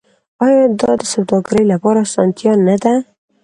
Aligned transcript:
آیا 0.45 0.63
دا 0.79 0.91
د 0.99 1.03
سوداګرۍ 1.13 1.63
لپاره 1.71 1.99
اسانتیا 2.05 2.51
نه 2.67 2.75
ده؟ 2.83 2.93